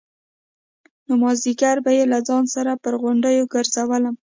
[1.07, 4.15] نو مازديگر به يې له ځان سره پر غونډيو گرځولم.